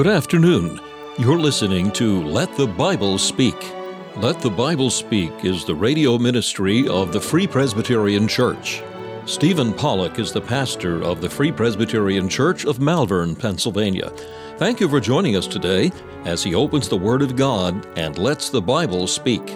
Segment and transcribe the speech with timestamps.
[0.00, 0.80] Good afternoon.
[1.18, 3.70] You're listening to Let the Bible Speak.
[4.16, 8.82] Let the Bible Speak is the radio ministry of the Free Presbyterian Church.
[9.26, 14.08] Stephen Pollock is the pastor of the Free Presbyterian Church of Malvern, Pennsylvania.
[14.56, 15.92] Thank you for joining us today
[16.24, 19.46] as he opens the Word of God and lets the Bible speak.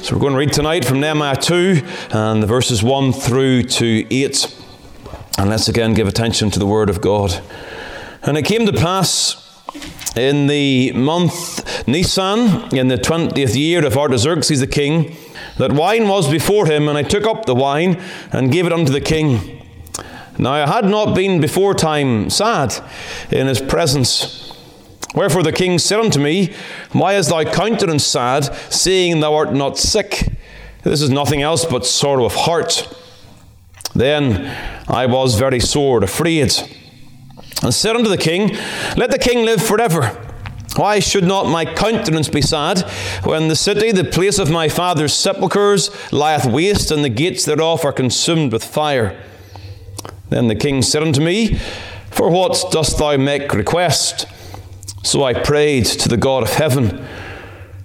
[0.00, 4.06] So we're going to read tonight from Nehemiah 2 and the verses 1 through to
[4.10, 4.56] 8.
[5.36, 7.42] And let's again give attention to the Word of God.
[8.22, 9.39] And it came to pass
[10.16, 15.16] in the month Nisan, in the twentieth year of Artaxerxes the king,
[15.58, 18.00] that wine was before him, and I took up the wine
[18.32, 19.66] and gave it unto the king.
[20.38, 22.74] Now I had not been before time sad
[23.30, 24.56] in his presence.
[25.14, 26.54] Wherefore the king said unto me,
[26.92, 30.28] Why is thy countenance sad, seeing thou art not sick?
[30.82, 32.88] This is nothing else but sorrow of heart.
[33.94, 34.46] Then
[34.88, 36.52] I was very sore afraid
[37.62, 38.56] and said unto the king,
[38.96, 40.26] Let the king live forever.
[40.76, 42.80] Why should not my countenance be sad
[43.24, 47.84] when the city, the place of my father's sepulchres, lieth waste, and the gates thereof
[47.84, 49.20] are consumed with fire?
[50.28, 51.56] Then the king said unto me,
[52.10, 54.26] For what dost thou make request?
[55.02, 57.04] So I prayed to the God of heaven.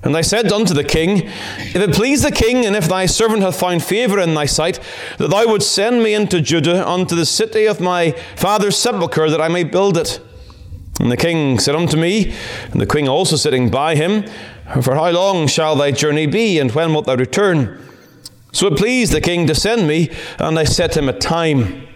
[0.05, 3.41] And I said unto the king, If it please the king, and if thy servant
[3.41, 4.79] hath found favour in thy sight,
[5.17, 9.41] that thou would send me into Judah, unto the city of my father's sepulchre, that
[9.41, 10.21] I may build it.
[10.99, 12.35] And the king said unto me,
[12.71, 14.25] and the king also sitting by him,
[14.83, 17.81] For how long shall thy journey be, and when wilt thou return?
[18.51, 21.87] So it pleased the king to send me, and I set him a time.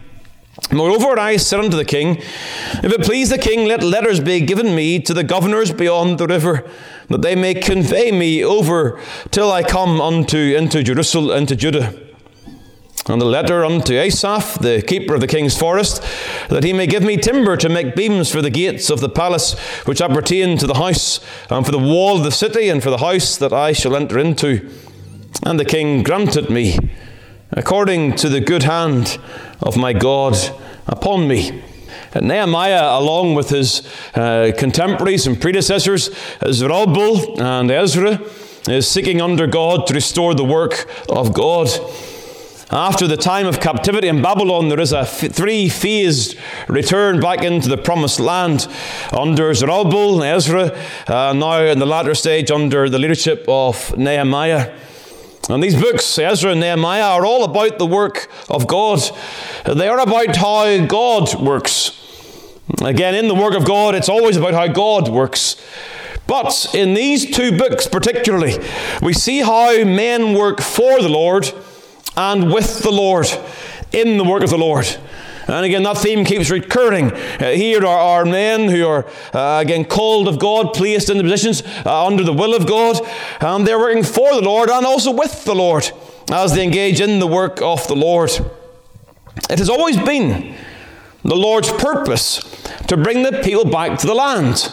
[0.71, 4.75] Moreover, I said unto the king, If it please the king, let letters be given
[4.75, 6.69] me to the governors beyond the river,
[7.07, 9.01] that they may convey me over
[9.31, 11.93] till I come unto into Jerusalem, into Judah.
[13.07, 16.03] And the letter unto Asaph, the keeper of the king's forest,
[16.49, 19.57] that he may give me timber to make beams for the gates of the palace
[19.87, 21.19] which appertain to the house,
[21.49, 24.19] and for the wall of the city, and for the house that I shall enter
[24.19, 24.69] into.
[25.43, 26.77] And the king granted me,
[27.51, 29.17] according to the good hand
[29.61, 30.35] of my God
[30.87, 31.63] upon me.
[32.13, 36.09] And Nehemiah, along with his uh, contemporaries and predecessors,
[36.51, 38.19] Zerubbabel and Ezra,
[38.67, 41.69] is seeking under God to restore the work of God.
[42.71, 46.37] After the time of captivity in Babylon, there is a f- three phased
[46.67, 48.67] return back into the promised land
[49.11, 50.77] under Zerubbabel Ezra,
[51.07, 54.71] uh, now in the latter stage under the leadership of Nehemiah.
[55.49, 58.99] And these books, Ezra and Nehemiah, are all about the work of God.
[59.65, 61.95] They are about how God works.
[62.83, 65.55] Again, in the work of God, it's always about how God works.
[66.27, 68.59] But in these two books particularly,
[69.01, 71.51] we see how men work for the Lord
[72.15, 73.27] and with the Lord
[73.91, 74.85] in the work of the Lord.
[75.49, 77.11] And again, that theme keeps recurring.
[77.11, 81.23] Uh, here are, are men who are, uh, again, called of God, placed in the
[81.23, 83.01] positions uh, under the will of God,
[83.41, 85.89] and they're working for the Lord and also with the Lord
[86.31, 88.29] as they engage in the work of the Lord.
[89.49, 90.55] It has always been
[91.23, 92.39] the Lord's purpose
[92.87, 94.71] to bring the people back to the land.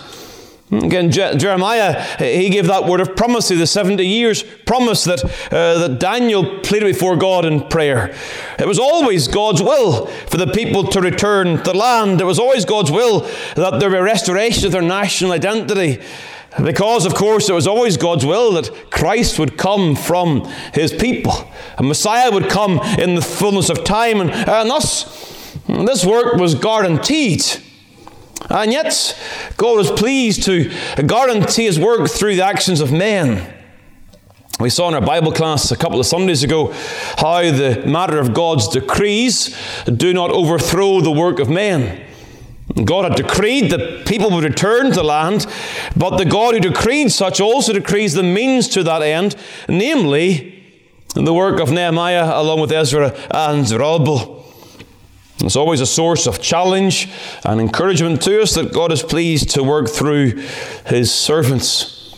[0.71, 5.23] Again, Je- Jeremiah, he gave that word of promise through the 70 years, promise that,
[5.25, 8.13] uh, that Daniel pleaded before God in prayer.
[8.59, 12.21] It was always God's will for the people to return to the land.
[12.21, 13.21] It was always God's will
[13.55, 16.03] that there be restoration of their national identity.
[16.61, 21.49] Because, of course, it was always God's will that Christ would come from his people.
[21.77, 24.21] A Messiah would come in the fullness of time.
[24.21, 27.45] And, and thus, this work was guaranteed.
[28.49, 29.19] And yet,
[29.57, 30.71] God was pleased to
[31.07, 33.53] guarantee his work through the actions of men.
[34.59, 36.73] We saw in our Bible class a couple of Sundays ago
[37.19, 39.55] how the matter of God's decrees
[39.85, 42.03] do not overthrow the work of men.
[42.85, 45.47] God had decreed that people would return to the land,
[45.97, 49.37] but the God who decreed such also decrees the means to that end,
[49.69, 50.65] namely
[51.15, 54.36] the work of Nehemiah along with Ezra and Zerubbabel.
[55.41, 57.09] It's always a source of challenge
[57.45, 60.43] and encouragement to us that God is pleased to work through
[60.87, 62.15] His servants.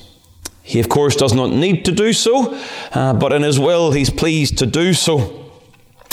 [0.62, 2.61] He, of course, does not need to do so,
[2.93, 5.38] uh, but in His will, He's pleased to do so.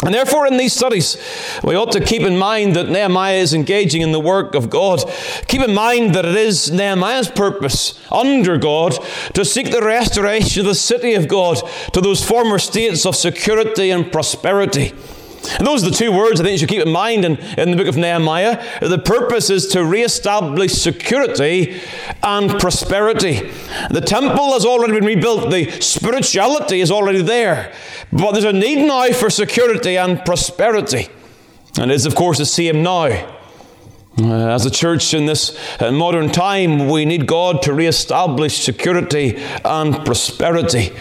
[0.03, 1.17] And therefore, in these studies,
[1.63, 5.03] we ought to keep in mind that Nehemiah is engaging in the work of God.
[5.47, 8.93] Keep in mind that it is Nehemiah's purpose under God
[9.33, 11.57] to seek the restoration of the city of God
[11.93, 14.93] to those former states of security and prosperity.
[15.57, 17.71] And those are the two words I think you should keep in mind in, in
[17.71, 18.63] the book of Nehemiah.
[18.79, 21.81] The purpose is to re-establish security
[22.23, 23.51] and prosperity.
[23.89, 27.73] The temple has already been rebuilt, the spirituality is already there.
[28.11, 31.09] But there's a need now for security and prosperity.
[31.77, 33.33] And it is, of course, the same now.
[34.17, 39.35] Uh, as a church in this uh, modern time, we need God to re-establish security
[39.65, 40.95] and prosperity.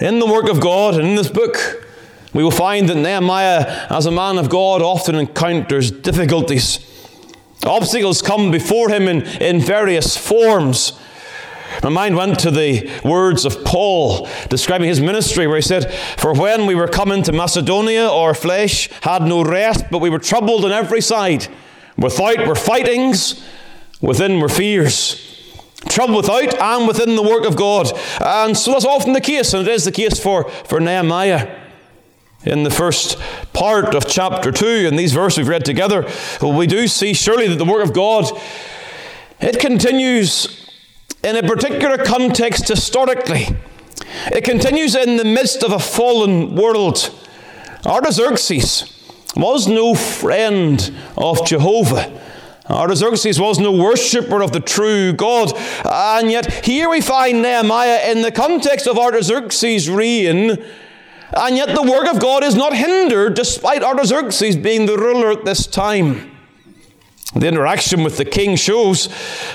[0.00, 1.87] In the work of God and in this book,
[2.34, 6.84] we will find that Nehemiah, as a man of God, often encounters difficulties.
[7.64, 10.92] Obstacles come before him in, in various forms.
[11.82, 16.32] My mind went to the words of Paul describing his ministry, where he said, For
[16.32, 20.64] when we were coming to Macedonia, our flesh had no rest, but we were troubled
[20.64, 21.48] on every side.
[21.96, 23.44] Without were fightings,
[24.00, 25.24] within were fears.
[25.88, 27.90] Trouble without and within the work of God.
[28.20, 31.57] And so that's often the case, and it is the case for, for Nehemiah.
[32.44, 33.18] In the first
[33.52, 36.08] part of chapter 2, in these verses we've read together,
[36.40, 38.30] we do see surely that the work of God,
[39.40, 40.70] it continues
[41.24, 43.56] in a particular context historically.
[44.26, 47.12] It continues in the midst of a fallen world.
[47.84, 48.94] Artaxerxes,
[49.34, 52.20] was no friend of Jehovah.
[52.70, 55.52] Artaxerxes was no worshipper of the true God.
[55.84, 60.64] And yet, here we find Nehemiah in the context of Artaxerxes' reign.
[61.36, 65.44] And yet, the work of God is not hindered despite Artaxerxes being the ruler at
[65.44, 66.30] this time.
[67.34, 69.08] The interaction with the king shows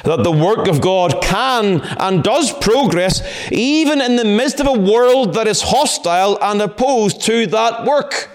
[0.04, 4.80] that the work of God can and does progress even in the midst of a
[4.80, 8.30] world that is hostile and opposed to that work.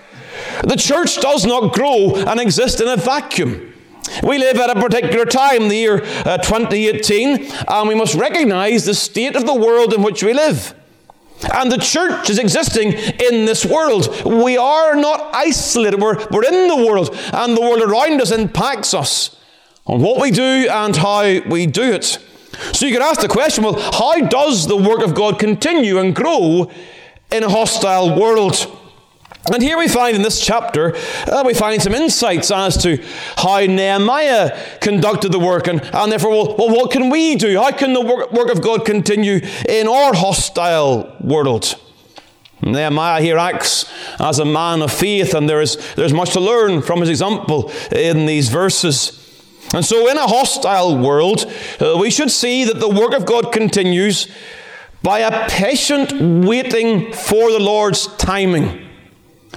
[0.65, 3.73] The church does not grow and exist in a vacuum.
[4.25, 8.95] We live at a particular time, the year uh, 2018, and we must recognize the
[8.95, 10.75] state of the world in which we live.
[11.55, 14.25] And the church is existing in this world.
[14.25, 18.95] We are not isolated, we're, we're in the world, and the world around us impacts
[18.95, 19.37] us
[19.87, 22.19] on what we do and how we do it.
[22.73, 26.15] So you could ask the question well, how does the work of God continue and
[26.15, 26.71] grow
[27.31, 28.78] in a hostile world?
[29.51, 30.95] And here we find in this chapter,
[31.27, 33.03] uh, we find some insights as to
[33.37, 37.59] how Nehemiah conducted the work, and, and therefore, well, well, what can we do?
[37.59, 41.77] How can the work, work of God continue in our hostile world?
[42.63, 46.83] Nehemiah here acts as a man of faith, and there is, there's much to learn
[46.83, 49.15] from his example in these verses.
[49.75, 51.51] And so, in a hostile world,
[51.81, 54.29] uh, we should see that the work of God continues
[55.03, 56.13] by a patient
[56.47, 58.88] waiting for the Lord's timing.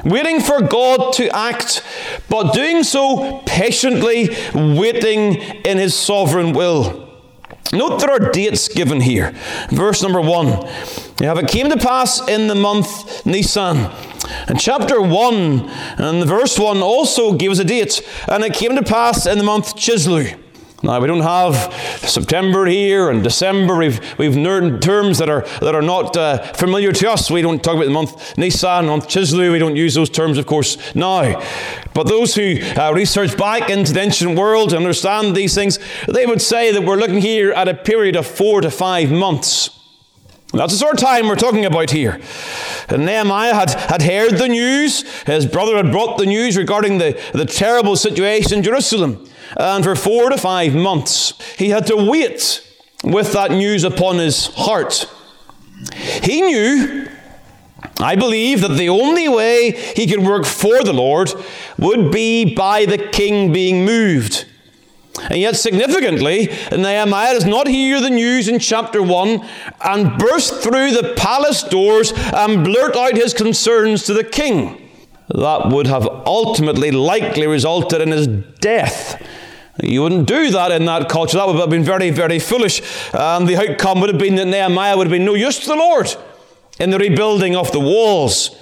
[0.06, 1.84] Waiting for God to act,
[2.30, 7.10] but doing so patiently, waiting in His sovereign will.
[7.74, 9.34] Note there are dates given here.
[9.70, 10.48] Verse number one.
[11.22, 13.92] You have it came to pass in the month Nisan.
[14.48, 18.02] And chapter 1 and the verse 1 also gives a date.
[18.28, 20.41] And it came to pass in the month Chisleu.
[20.84, 23.78] Now, we don't have September here and December.
[23.78, 27.30] We've, we've learned terms that are, that are not uh, familiar to us.
[27.30, 29.52] We don't talk about the month Nisan, month Chisleu.
[29.52, 31.40] We don't use those terms, of course, now.
[31.94, 36.26] But those who uh, research back into the ancient world and understand these things, they
[36.26, 39.78] would say that we're looking here at a period of four to five months.
[40.54, 42.20] That's the sort of time we're talking about here.
[42.90, 45.04] And Nehemiah had, had heard the news.
[45.22, 49.28] His brother had brought the news regarding the, the terrible situation in Jerusalem.
[49.58, 52.68] And for four to five months, he had to wait
[53.04, 55.10] with that news upon his heart.
[55.96, 57.08] He knew,
[58.00, 61.34] I believe, that the only way he could work for the Lord
[61.78, 64.46] would be by the king being moved.
[65.30, 69.48] And yet, significantly, Nehemiah does not hear the news in chapter 1
[69.84, 74.90] and burst through the palace doors and blurt out his concerns to the king.
[75.28, 79.22] That would have ultimately likely resulted in his death.
[79.82, 81.38] You wouldn't do that in that culture.
[81.38, 82.82] That would have been very, very foolish.
[83.14, 85.76] And the outcome would have been that Nehemiah would have been no use to the
[85.76, 86.14] Lord
[86.80, 88.56] in the rebuilding of the walls.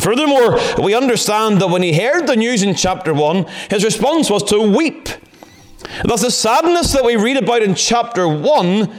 [0.00, 4.42] Furthermore, we understand that when he heard the news in chapter 1, his response was
[4.44, 5.08] to weep.
[6.04, 8.92] Thus, the sadness that we read about in chapter 1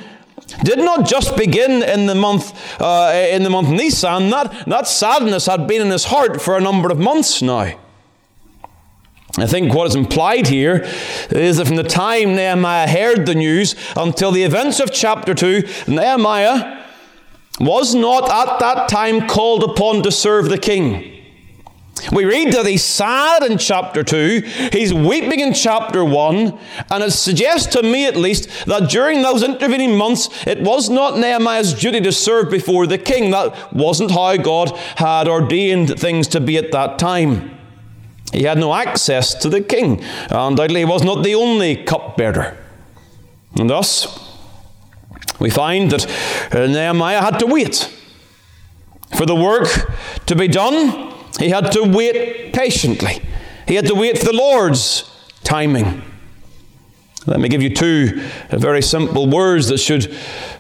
[0.64, 4.30] did not just begin in the month uh, in the month Nisan.
[4.30, 7.78] That, that sadness had been in his heart for a number of months now.
[9.38, 10.88] I think what is implied here
[11.30, 15.64] is that from the time Nehemiah heard the news until the events of chapter 2,
[15.88, 16.84] Nehemiah
[17.60, 21.16] was not at that time called upon to serve the king.
[22.14, 26.60] We read that he's sad in chapter 2, he's weeping in chapter 1,
[26.90, 31.18] and it suggests to me at least that during those intervening months, it was not
[31.18, 33.32] Nehemiah's duty to serve before the king.
[33.32, 37.59] That wasn't how God had ordained things to be at that time.
[38.32, 40.04] He had no access to the king.
[40.30, 42.58] Undoubtedly, he was not the only cupbearer.
[43.56, 44.08] And thus,
[45.40, 46.06] we find that
[46.54, 47.94] uh, Nehemiah had to wait
[49.16, 49.68] for the work
[50.28, 51.10] to be done
[51.40, 53.22] he had to wait patiently.
[53.68, 55.10] He had to wait for the Lord's
[55.44, 56.02] timing.
[57.26, 60.14] Let me give you two very simple words that should,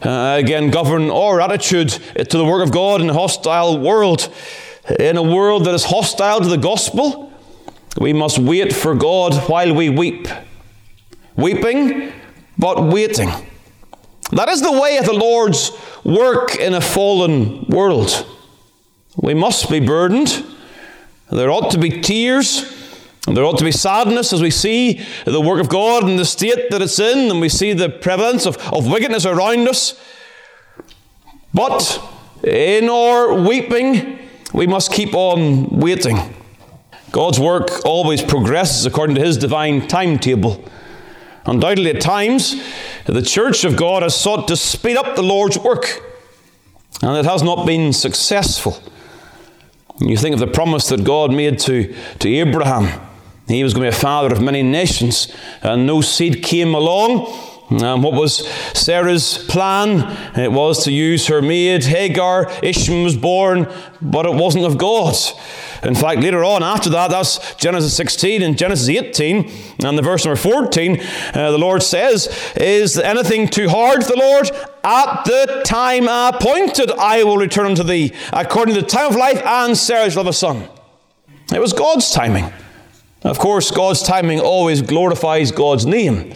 [0.04, 4.34] uh, again, govern our attitude to the work of God in a hostile world.
[5.00, 7.29] In a world that is hostile to the gospel,
[7.98, 10.28] we must wait for God while we weep.
[11.36, 12.12] Weeping,
[12.58, 13.30] but waiting.
[14.32, 15.72] That is the way of the Lord's
[16.04, 18.26] work in a fallen world.
[19.18, 20.46] We must be burdened.
[21.32, 22.76] There ought to be tears.
[23.26, 26.72] There ought to be sadness as we see the work of God and the state
[26.72, 30.00] that it's in, and we see the prevalence of, of wickedness around us.
[31.54, 32.02] But
[32.44, 34.20] in our weeping,
[34.54, 36.18] we must keep on waiting.
[37.12, 40.64] God's work always progresses according to His divine timetable.
[41.46, 42.62] Undoubtedly, at times,
[43.06, 46.04] the church of God has sought to speed up the Lord's work,
[47.02, 48.82] and it has not been successful.
[50.00, 53.02] You think of the promise that God made to, to Abraham.
[53.48, 57.26] He was going to be a father of many nations, and no seed came along.
[57.70, 60.18] And what was Sarah's plan?
[60.36, 62.52] It was to use her maid Hagar.
[62.64, 63.72] Ishmael was born,
[64.02, 65.16] but it wasn't of God.
[65.84, 69.52] In fact, later on after that, that's Genesis 16 and Genesis 18,
[69.86, 74.20] and the verse number 14, uh, the Lord says, Is anything too hard for the
[74.20, 74.50] Lord?
[74.84, 79.42] At the time appointed, I will return unto thee, according to the time of life,
[79.46, 80.68] and Sarah shall have a son.
[81.54, 82.52] It was God's timing.
[83.24, 86.34] Of course, God's timing always glorifies God's name.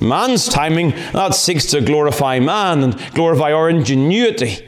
[0.00, 4.66] Man's timing, that seeks to glorify man and glorify our ingenuity.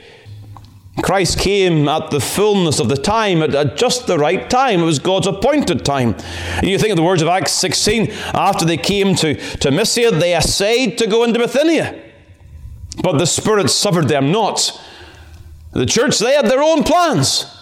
[1.02, 4.80] Christ came at the fullness of the time, at, at, just the right time.
[4.80, 6.16] It was God's appointed time.
[6.62, 10.34] You think of the words of Acts 16, after they came to, to Mysia, they
[10.34, 12.04] essayed to go into Bithynia.
[13.02, 14.80] But the Spirit suffered them not.
[15.72, 17.54] The church, they had their own plans.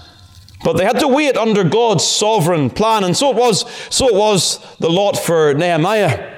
[0.64, 3.04] But they had to wait under God's sovereign plan.
[3.04, 6.35] And so it was, so it was the lot for Nehemiah.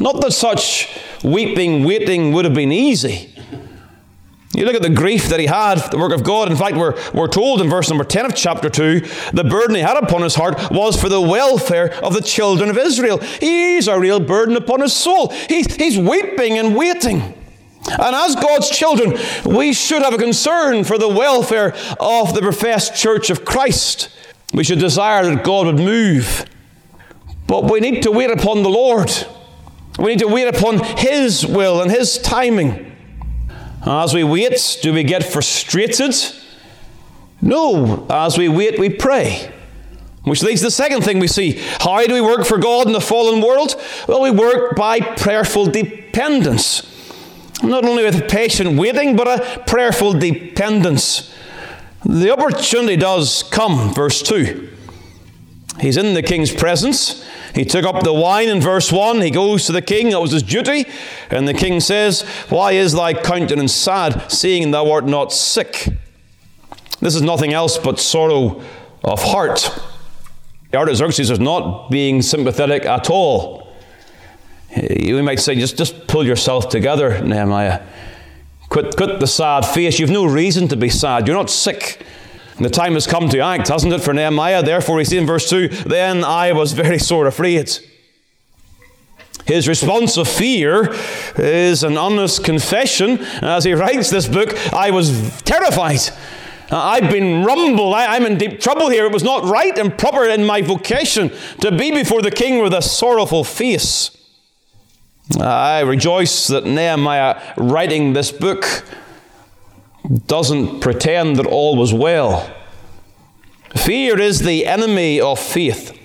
[0.00, 0.88] Not that such
[1.22, 3.34] weeping, waiting would have been easy.
[4.52, 6.50] You look at the grief that he had the work of God.
[6.50, 9.00] In fact, we're, we're told in verse number 10 of chapter 2
[9.32, 12.76] the burden he had upon his heart was for the welfare of the children of
[12.76, 13.18] Israel.
[13.18, 15.28] He's a real burden upon his soul.
[15.28, 17.20] He, he's weeping and waiting.
[17.88, 22.96] And as God's children, we should have a concern for the welfare of the professed
[22.96, 24.10] church of Christ.
[24.52, 26.44] We should desire that God would move.
[27.46, 29.10] But we need to wait upon the Lord.
[29.98, 32.96] We need to wait upon His will and His timing.
[33.84, 36.14] As we wait, do we get frustrated?
[37.40, 38.06] No.
[38.10, 39.52] As we wait, we pray.
[40.24, 41.52] Which leads to the second thing we see.
[41.80, 43.74] How do we work for God in the fallen world?
[44.06, 46.86] Well, we work by prayerful dependence.
[47.62, 51.34] Not only with patient waiting, but a prayerful dependence.
[52.04, 54.68] The opportunity does come, verse 2.
[55.80, 57.24] He's in the king's presence.
[57.54, 59.20] He took up the wine in verse 1.
[59.20, 60.10] He goes to the king.
[60.10, 60.86] That was his duty.
[61.30, 65.88] And the king says, Why is thy countenance sad, seeing thou art not sick?
[67.00, 68.62] This is nothing else but sorrow
[69.02, 69.70] of heart.
[70.70, 73.72] The Artaxerxes is not being sympathetic at all.
[74.76, 77.82] You might say, just, just pull yourself together, Nehemiah.
[78.68, 79.98] Quit, quit the sad face.
[79.98, 81.26] You've no reason to be sad.
[81.26, 82.06] You're not sick.
[82.60, 84.62] The time has come to act, hasn't it, for Nehemiah?
[84.62, 87.70] Therefore, we see in verse 2 Then I was very sore afraid.
[89.46, 90.94] His response of fear
[91.36, 93.18] is an honest confession.
[93.40, 96.00] As he writes this book, I was terrified.
[96.70, 97.94] I've been rumbled.
[97.94, 99.06] I, am in deep trouble here.
[99.06, 102.74] It was not right and proper in my vocation to be before the king with
[102.74, 104.16] a sorrowful face.
[105.40, 108.84] I rejoice that Nehemiah, writing this book,
[110.26, 112.52] doesn't pretend that all was well.
[113.76, 115.96] Fear is the enemy of faith.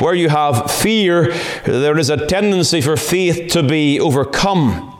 [0.00, 1.32] Where you have fear,
[1.64, 4.92] there is a tendency for faith to be overcome.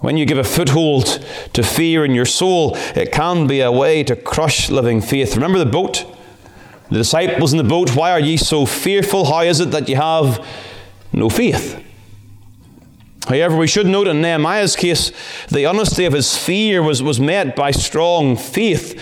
[0.00, 4.02] When you give a foothold to fear in your soul, it can be a way
[4.02, 5.36] to crush living faith.
[5.36, 6.04] Remember the boat?
[6.90, 9.26] The disciples in the boat, why are ye so fearful?
[9.26, 10.44] How is it that you have
[11.12, 11.80] no faith?
[13.28, 15.12] However, we should note in Nehemiah's case,
[15.48, 19.00] the honesty of his fear was, was met by strong faith.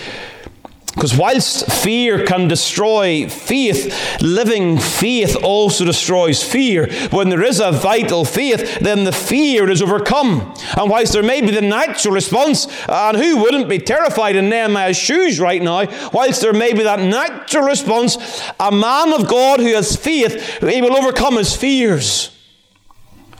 [0.93, 6.91] Because whilst fear can destroy faith, living faith also destroys fear.
[7.11, 10.53] When there is a vital faith, then the fear is overcome.
[10.77, 14.97] And whilst there may be the natural response, and who wouldn't be terrified in Nehemiah's
[14.97, 18.17] shoes right now, whilst there may be that natural response,
[18.59, 22.37] a man of God who has faith, he will overcome his fears.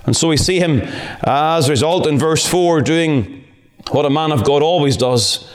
[0.05, 0.81] And so we see him,
[1.23, 3.43] as a result, in verse 4, doing
[3.91, 5.49] what a man of God always does.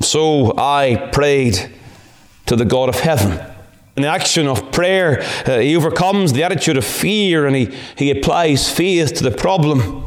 [0.00, 1.72] So I prayed
[2.46, 3.44] to the God of heaven.
[3.96, 8.10] In the action of prayer, uh, he overcomes the attitude of fear and he, he
[8.10, 10.04] applies faith to the problem.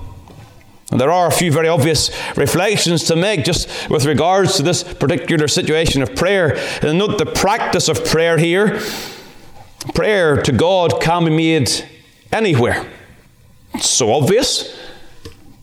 [0.91, 4.83] And there are a few very obvious reflections to make just with regards to this
[4.83, 6.57] particular situation of prayer.
[6.81, 8.79] And note the practice of prayer here.
[9.93, 11.71] Prayer to God can be made
[12.31, 12.85] anywhere.
[13.73, 14.77] It's so obvious,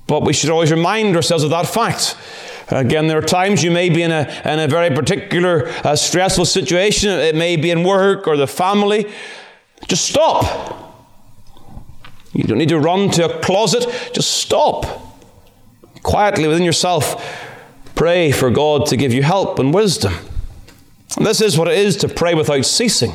[0.06, 2.16] but we should always remind ourselves of that fact.
[2.68, 6.46] Again, there are times you may be in a, in a very particular uh, stressful
[6.46, 7.10] situation.
[7.10, 9.10] It may be in work or the family.
[9.86, 10.80] Just stop.
[12.32, 13.86] You don't need to run to a closet.
[14.12, 15.04] Just stop
[16.04, 17.50] quietly within yourself,
[17.96, 20.14] pray for God to give you help and wisdom.
[21.16, 23.12] And this is what it is to pray without ceasing.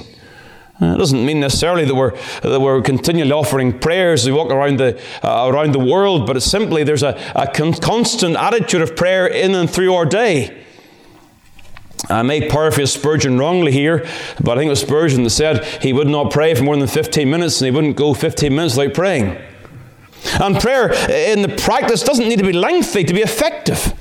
[0.81, 4.79] Uh, it doesn't mean necessarily that we're, that we're continually offering prayers we walk around
[4.79, 8.95] the, uh, around the world, but it's simply there's a, a con- constant attitude of
[8.95, 10.65] prayer in and through our day.
[12.07, 14.07] I may paraphrase Spurgeon wrongly here,
[14.41, 16.88] but I think it was Spurgeon that said he would not pray for more than
[16.88, 19.38] 15 minutes and he wouldn't go 15 minutes without praying.
[20.39, 23.93] And prayer in the practice doesn't need to be lengthy to be effective.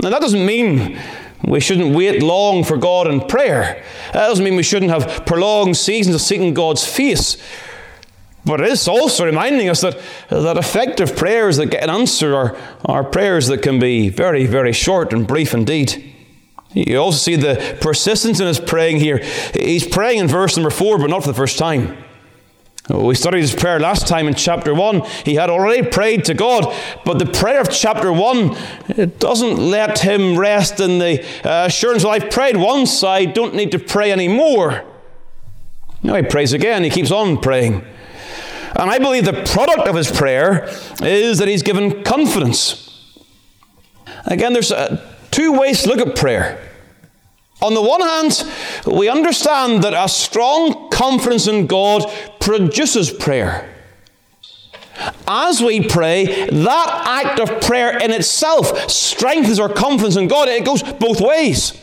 [0.00, 0.98] Now, that doesn't mean
[1.44, 3.82] we shouldn't wait long for God in prayer.
[4.12, 7.36] That doesn't mean we shouldn't have prolonged seasons of seeking God's face.
[8.44, 10.00] But it is also reminding us that,
[10.30, 14.72] that effective prayers that get an answer are, are prayers that can be very, very
[14.72, 16.14] short and brief indeed.
[16.72, 19.18] You also see the persistence in his praying here.
[19.54, 21.96] He's praying in verse number four, but not for the first time.
[22.88, 25.00] We studied his prayer last time in chapter 1.
[25.24, 26.72] He had already prayed to God,
[27.04, 28.56] but the prayer of chapter 1
[28.90, 33.54] it doesn't let him rest in the uh, assurance, well, I've prayed once, I don't
[33.54, 34.84] need to pray anymore.
[36.04, 37.84] Now he prays again, he keeps on praying.
[38.76, 40.68] And I believe the product of his prayer
[41.02, 42.86] is that he's given confidence.
[44.26, 46.60] Again, there's uh, two ways to look at prayer.
[47.62, 48.44] On the one hand,
[48.86, 53.72] we understand that a strong confidence in God produces prayer.
[55.26, 60.48] As we pray, that act of prayer in itself strengthens our confidence in God.
[60.48, 61.82] It goes both ways.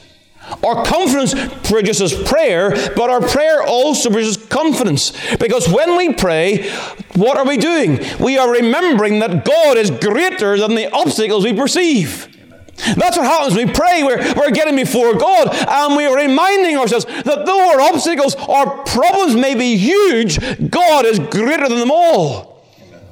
[0.64, 1.34] Our confidence
[1.68, 5.14] produces prayer, but our prayer also produces confidence.
[5.38, 6.70] Because when we pray,
[7.16, 8.00] what are we doing?
[8.20, 12.33] We are remembering that God is greater than the obstacles we perceive.
[12.76, 14.04] That's what happens when we pray.
[14.04, 18.84] We're, we're getting before God and we are reminding ourselves that though our obstacles, our
[18.84, 22.66] problems may be huge, God is greater than them all.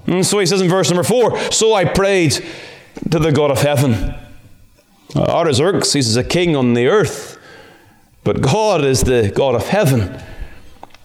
[0.07, 2.31] And so he says in verse number four So I prayed
[3.11, 4.15] to the God of heaven.
[5.15, 7.37] Artaxerxes is a king on the earth,
[8.23, 10.21] but God is the God of heaven.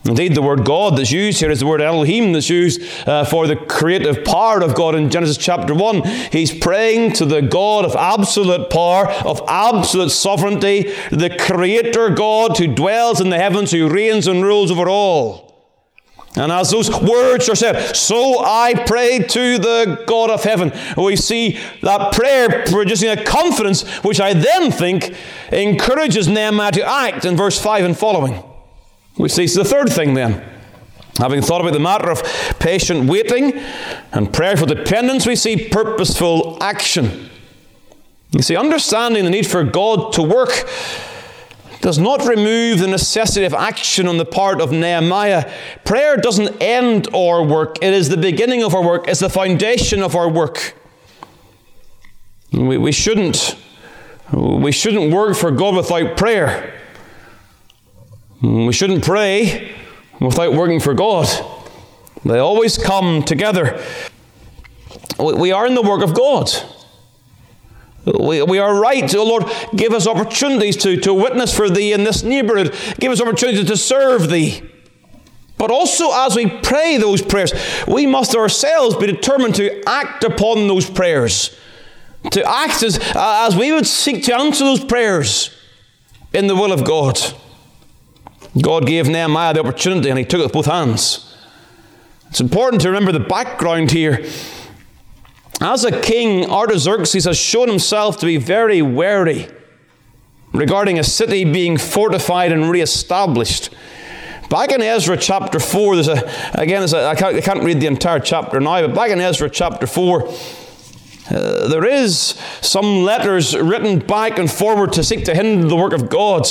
[0.09, 3.47] Indeed, the word God that's used here is the word Elohim that's used uh, for
[3.47, 6.05] the creative power of God in Genesis chapter 1.
[6.31, 12.73] He's praying to the God of absolute power, of absolute sovereignty, the creator God who
[12.73, 15.47] dwells in the heavens, who reigns and rules over all.
[16.37, 20.71] And as those words are said, so I pray to the God of heaven.
[20.97, 25.17] We see that prayer producing a confidence which I then think
[25.51, 28.43] encourages Nehemiah to act in verse 5 and following.
[29.19, 30.45] We see the third thing then.
[31.19, 32.23] Having thought about the matter of
[32.59, 33.59] patient waiting
[34.13, 37.31] and prayerful dependence, we see purposeful action.
[38.33, 40.69] You see, understanding the need for God to work
[41.81, 45.51] does not remove the necessity of action on the part of Nehemiah.
[45.85, 50.03] Prayer doesn't end our work, it is the beginning of our work, it's the foundation
[50.03, 50.75] of our work.
[52.53, 53.57] We, we, shouldn't,
[54.33, 56.75] we shouldn't work for God without prayer.
[58.47, 59.73] We shouldn't pray
[60.21, 61.27] without working for God.
[62.25, 63.83] They always come together.
[65.19, 66.49] We are in the work of God.
[68.05, 69.13] We, we are right.
[69.17, 72.73] Oh Lord, give us opportunities to, to witness for Thee in this neighborhood.
[73.01, 74.63] Give us opportunities to serve Thee.
[75.59, 77.53] But also, as we pray those prayers,
[77.89, 81.57] we must ourselves be determined to act upon those prayers.
[82.31, 85.51] To act as, as we would seek to answer those prayers
[86.33, 87.19] in the will of God.
[88.61, 91.35] God gave Nehemiah the opportunity and he took it with both hands.
[92.29, 94.25] It's important to remember the background here.
[95.61, 99.49] As a king, Artaxerxes has shown himself to be very wary
[100.53, 103.71] regarding a city being fortified and re-established.
[104.49, 107.87] Back in Ezra chapter 4, there's a, again, a, I, can't, I can't read the
[107.87, 110.29] entire chapter now, but back in Ezra chapter 4,
[111.29, 115.93] uh, there is some letters written back and forward to seek to hinder the work
[115.93, 116.47] of God.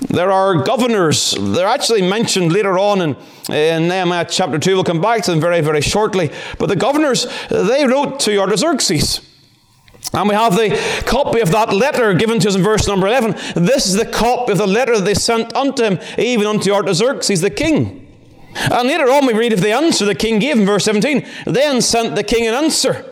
[0.00, 1.34] There are governors.
[1.38, 3.16] They're actually mentioned later on in,
[3.50, 4.74] in Nehemiah chapter 2.
[4.74, 6.30] We'll come back to them very, very shortly.
[6.58, 9.20] But the governors, they wrote to Artaxerxes.
[10.14, 13.32] And we have the copy of that letter given to us in verse number 11.
[13.64, 17.40] This is the copy of the letter that they sent unto him, even unto Artaxerxes
[17.40, 18.06] the king.
[18.54, 21.26] And later on, we read of the answer the king gave in verse 17.
[21.44, 23.04] Then sent the king an answer.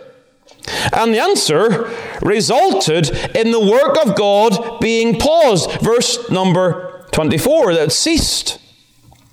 [0.92, 1.90] And the answer
[2.22, 5.70] resulted in the work of God being paused.
[5.81, 8.59] Verse number 24, that ceased.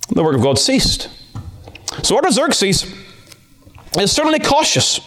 [0.10, 1.10] The work of God ceased.
[2.04, 2.94] So Artaxerxes
[4.00, 5.00] is certainly cautious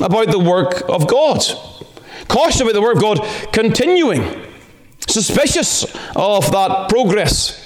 [0.00, 1.42] about the work of God.
[2.28, 4.44] Cautious about the work of God continuing.
[5.06, 7.62] Suspicious of that progress.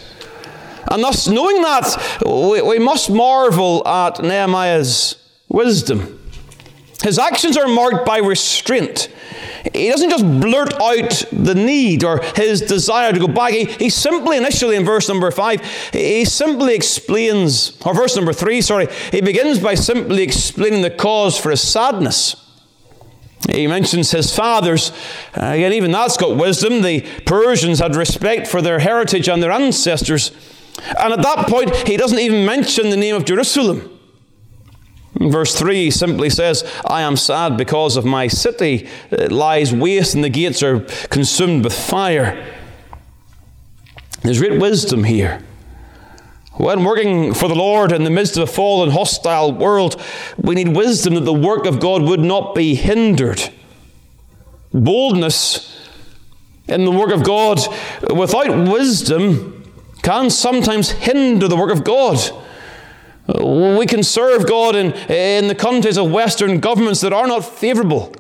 [0.90, 5.16] And thus, knowing that, we, we must marvel at Nehemiah's
[5.48, 6.19] wisdom.
[7.02, 9.08] His actions are marked by restraint.
[9.74, 13.52] He doesn't just blurt out the need or his desire to go back.
[13.52, 15.60] He, he simply, initially in verse number five,
[15.92, 21.38] he simply explains, or verse number three, sorry, he begins by simply explaining the cause
[21.38, 22.36] for his sadness.
[23.50, 24.92] He mentions his fathers.
[25.34, 26.82] Uh, again, even that's got wisdom.
[26.82, 30.30] The Persians had respect for their heritage and their ancestors.
[30.98, 33.99] And at that point, he doesn't even mention the name of Jerusalem.
[35.20, 38.88] Verse 3 simply says, I am sad because of my city.
[39.10, 40.80] It lies waste and the gates are
[41.10, 42.56] consumed with fire.
[44.22, 45.42] There's great wisdom here.
[46.54, 50.00] When working for the Lord in the midst of a fallen, hostile world,
[50.38, 53.50] we need wisdom that the work of God would not be hindered.
[54.72, 55.90] Boldness
[56.66, 57.58] in the work of God
[58.14, 59.70] without wisdom
[60.02, 62.18] can sometimes hinder the work of God.
[63.38, 68.14] We can serve God in, in the context of Western governments that are not favourable.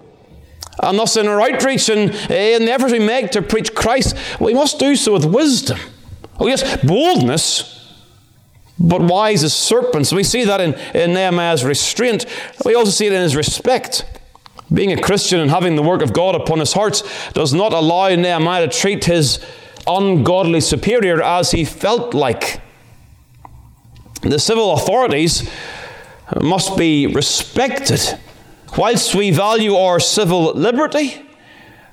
[0.82, 4.54] And thus, in our outreach and in the efforts we make to preach Christ, we
[4.54, 5.78] must do so with wisdom.
[6.38, 7.94] Oh, yes, boldness,
[8.78, 10.12] but wise as serpents.
[10.12, 12.24] We see that in, in Nehemiah's restraint.
[12.64, 14.06] We also see it in his respect.
[14.72, 17.02] Being a Christian and having the work of God upon his heart
[17.34, 19.44] does not allow Nehemiah to treat his
[19.86, 22.60] ungodly superior as he felt like.
[24.22, 25.50] The civil authorities
[26.40, 28.18] must be respected.
[28.76, 31.26] Whilst we value our civil liberty,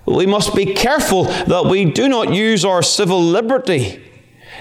[0.06, 4.04] we must be careful that we do not use our civil liberty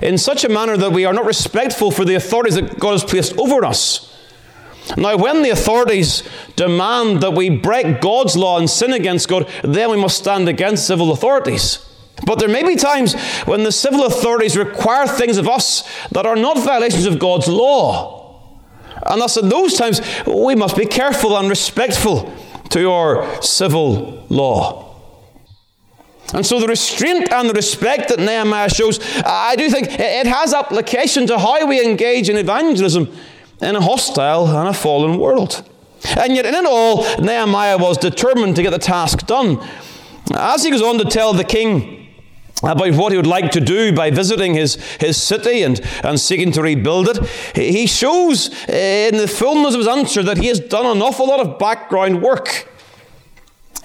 [0.02, 3.05] in such a manner that we are not respectful for the authorities that God has
[3.05, 4.12] placed over us.
[4.96, 6.22] Now, when the authorities
[6.55, 10.87] demand that we break God's law and sin against God, then we must stand against
[10.87, 11.86] civil authorities.
[12.24, 16.37] But there may be times when the civil authorities require things of us that are
[16.37, 18.16] not violations of God's law.
[19.05, 22.33] And thus, in those times, we must be careful and respectful
[22.70, 24.85] to our civil law.
[26.35, 30.52] And so, the restraint and the respect that Nehemiah shows, I do think it has
[30.52, 33.12] application to how we engage in evangelism
[33.61, 35.68] in a hostile and a fallen world.
[36.16, 39.64] And yet, in it all, Nehemiah was determined to get the task done.
[40.35, 42.05] As he goes on to tell the king,
[42.64, 46.18] Uh, about what he would like to do by visiting his, his city and, and
[46.18, 47.26] seeking to rebuild it.
[47.54, 51.28] He shows uh, in the fullness of his answer that he has done an awful
[51.28, 52.66] lot of background work.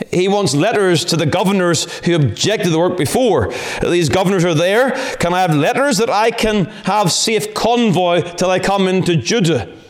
[0.10, 3.54] He wants letters to the governors who objected to the work before.
[3.82, 4.92] These governors are there.
[5.18, 9.81] Can I have letters that I can have safe convoy till I come into Judah?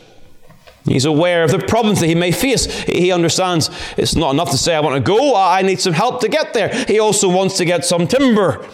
[0.84, 2.66] He's aware of the problems that he may face.
[2.84, 6.20] He understands it's not enough to say, I want to go, I need some help
[6.22, 6.68] to get there.
[6.86, 8.68] He also wants to get some timber.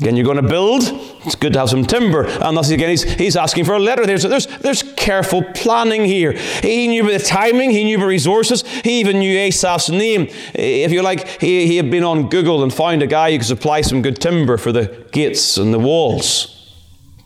[0.00, 0.82] Again, you're going to build,
[1.26, 2.24] it's good to have some timber.
[2.24, 4.16] And thus, again, he's, he's asking for a letter there.
[4.16, 6.32] So there's, there's careful planning here.
[6.32, 10.28] He knew the timing, he knew the resources, he even knew Asaph's name.
[10.54, 13.46] If you like, he, he had been on Google and found a guy who could
[13.46, 16.59] supply some good timber for the gates and the walls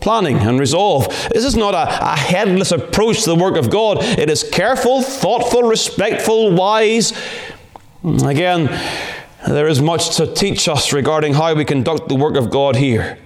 [0.05, 1.09] planning and resolve.
[1.33, 3.99] This is not a, a, headless approach to the work of God.
[4.03, 7.15] It is careful, thoughtful, respectful, wise.
[8.05, 8.67] Again,
[9.49, 13.19] there is much to teach us regarding how we conduct the work of God here.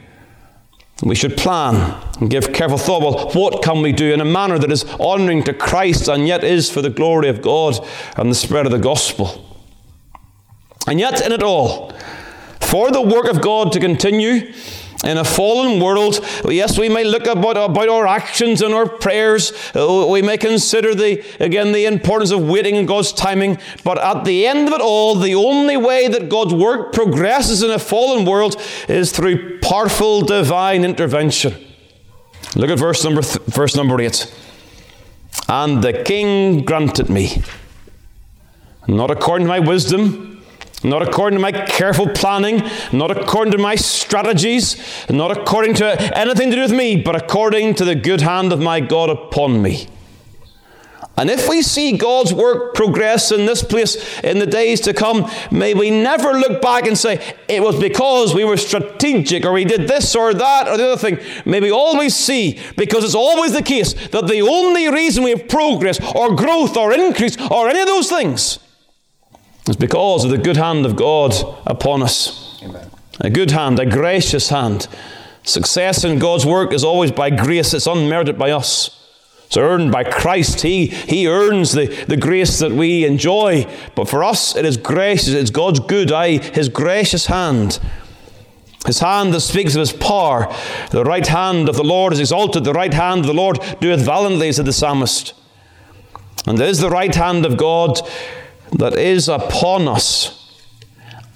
[1.03, 3.03] We should plan and give careful thought.
[3.03, 6.45] Well, what can we do in a manner that is honoring to Christ and yet
[6.45, 7.85] is for the glory of God
[8.17, 9.45] and the spread of the gospel?
[10.87, 11.93] And yet, in it all,
[12.61, 14.53] for the work of God to continue,
[15.05, 19.53] in a fallen world, yes, we may look about, about our actions and our prayers.
[19.75, 23.59] Uh, we may consider the again the importance of waiting in God's timing.
[23.85, 27.71] But at the end of it all, the only way that God's work progresses in
[27.71, 31.55] a fallen world is through powerful divine intervention.
[32.57, 34.35] Look at verse number th- verse number eight.
[35.49, 37.43] And the king granted me,
[38.89, 40.38] not according to my wisdom
[40.85, 42.63] not according to my careful planning,
[42.93, 44.77] not according to my strategies,
[45.09, 48.61] not according to anything to do with me, but according to the good hand of
[48.61, 49.89] my God upon me.
[51.17, 55.29] And if we see God's work progress in this place in the days to come,
[55.51, 59.65] may we never look back and say, it was because we were strategic or we
[59.65, 61.19] did this or that or the other thing.
[61.45, 65.49] May we always see, because it's always the case, that the only reason we have
[65.49, 68.61] progress or growth or increase or any of those things
[69.69, 71.35] is because of the good hand of God
[71.67, 72.61] upon us.
[72.63, 72.91] Amen.
[73.21, 74.89] A good hand, a gracious hand.
[75.43, 78.95] Success in God's work is always by grace, it's unmerited by us.
[79.47, 80.61] It's earned by Christ.
[80.61, 83.67] He, he earns the, the grace that we enjoy.
[83.95, 85.27] But for us, it is grace.
[85.27, 87.81] It's God's good eye, His gracious hand.
[88.85, 90.55] His hand that speaks of His power.
[90.91, 92.65] The right hand of the Lord is exalted.
[92.65, 95.33] The right hand of the Lord doeth valiantly, said the psalmist.
[96.47, 98.01] And there is the right hand of God
[98.73, 100.35] that is upon us,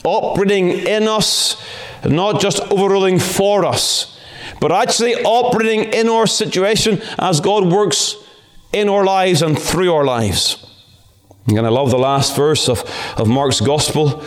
[0.05, 1.63] operating in us,
[2.05, 4.13] not just overruling for us
[4.63, 8.15] but actually operating in our situation as God works
[8.73, 10.65] in our lives and through our lives.
[11.49, 12.85] And I love the last verse of,
[13.17, 14.25] of Mark's Gospel.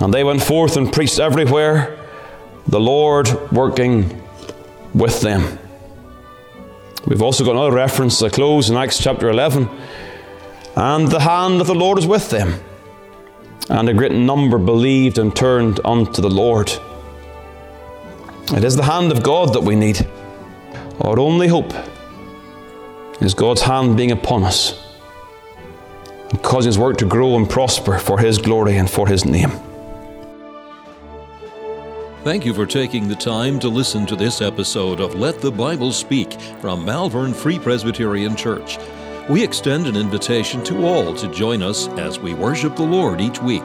[0.00, 1.98] And they went forth and preached everywhere,
[2.68, 4.22] the Lord working
[4.94, 5.58] with them.
[7.04, 9.68] We've also got another reference to close in Acts chapter 11.
[10.76, 12.60] And the hand of the Lord is with them.
[13.70, 16.70] And a great number believed and turned unto the Lord.
[18.52, 20.06] It is the hand of God that we need.
[21.00, 21.72] Our only hope
[23.22, 24.78] is God's hand being upon us
[26.30, 29.50] and causing His work to grow and prosper for His glory and for His name.
[32.22, 35.92] Thank you for taking the time to listen to this episode of Let the Bible
[35.92, 38.78] Speak from Malvern Free Presbyterian Church.
[39.28, 43.42] We extend an invitation to all to join us as we worship the Lord each
[43.42, 43.64] week.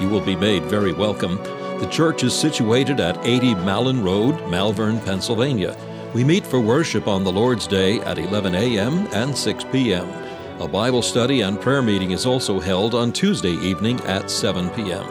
[0.00, 1.36] You will be made very welcome.
[1.80, 5.76] The church is situated at 80 Malin Road, Malvern, Pennsylvania.
[6.14, 9.06] We meet for worship on the Lord's Day at 11 a.m.
[9.12, 10.08] and 6 p.m.
[10.62, 15.04] A Bible study and prayer meeting is also held on Tuesday evening at 7 p.m.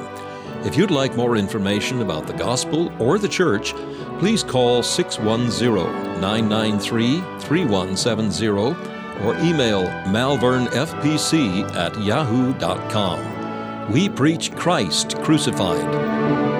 [0.65, 3.75] If you'd like more information about the gospel or the church,
[4.17, 13.91] please call 610 993 3170 or email malvernfpc at yahoo.com.
[13.91, 16.50] We preach Christ crucified.